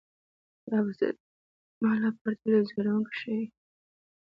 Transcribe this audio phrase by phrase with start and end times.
[0.69, 3.47] دا به زما لپاره تل یو ځورونکی شی وي